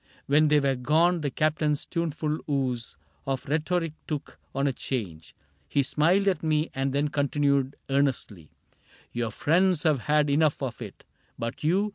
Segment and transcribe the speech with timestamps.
[0.25, 5.35] When they were gone the Captain's tuneful ooze Of rhetoric took on a change;
[5.69, 8.49] he smiled At me and then continued, earnestly:"
[9.11, 11.03] Your friends have had enough of it;
[11.37, 11.89] but you.